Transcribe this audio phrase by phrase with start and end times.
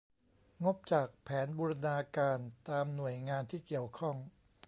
[0.63, 4.15] งบจากแผนบูรณาการ ตามหน่วยงานที่เกี่ยวข้อง